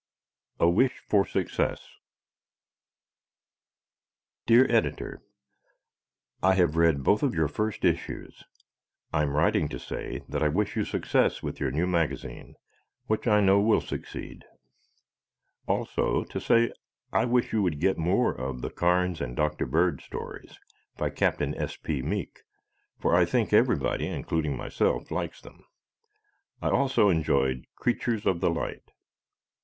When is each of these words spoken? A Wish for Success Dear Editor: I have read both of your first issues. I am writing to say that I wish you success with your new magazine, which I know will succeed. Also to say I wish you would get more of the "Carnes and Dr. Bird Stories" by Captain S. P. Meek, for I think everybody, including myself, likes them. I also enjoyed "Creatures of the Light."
A 0.59 0.67
Wish 0.67 0.97
for 1.07 1.27
Success 1.27 1.87
Dear 4.47 4.65
Editor: 4.67 5.21
I 6.41 6.55
have 6.55 6.75
read 6.75 7.03
both 7.03 7.21
of 7.21 7.35
your 7.35 7.47
first 7.47 7.85
issues. 7.85 8.43
I 9.13 9.21
am 9.21 9.35
writing 9.35 9.69
to 9.69 9.77
say 9.77 10.23
that 10.27 10.41
I 10.41 10.47
wish 10.47 10.75
you 10.75 10.85
success 10.85 11.43
with 11.43 11.59
your 11.59 11.69
new 11.69 11.85
magazine, 11.85 12.55
which 13.05 13.27
I 13.27 13.41
know 13.41 13.59
will 13.59 13.79
succeed. 13.79 14.43
Also 15.67 16.23
to 16.23 16.41
say 16.41 16.73
I 17.13 17.25
wish 17.25 17.53
you 17.53 17.61
would 17.61 17.79
get 17.79 17.99
more 17.99 18.33
of 18.33 18.63
the 18.63 18.71
"Carnes 18.71 19.21
and 19.21 19.35
Dr. 19.35 19.67
Bird 19.67 20.01
Stories" 20.01 20.57
by 20.97 21.11
Captain 21.11 21.53
S. 21.53 21.75
P. 21.75 22.01
Meek, 22.01 22.39
for 22.97 23.15
I 23.15 23.23
think 23.23 23.53
everybody, 23.53 24.07
including 24.07 24.57
myself, 24.57 25.11
likes 25.11 25.41
them. 25.41 25.63
I 26.59 26.71
also 26.71 27.09
enjoyed 27.09 27.67
"Creatures 27.75 28.25
of 28.25 28.39
the 28.39 28.49
Light." 28.49 28.89